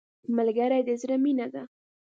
ملګری 0.35 0.81
د 0.87 0.89
زړه 1.01 1.15
مینه 1.23 1.47
ده 1.53 1.63